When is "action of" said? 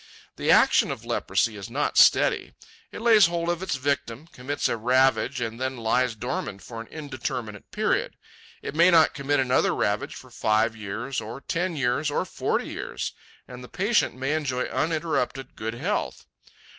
0.49-1.05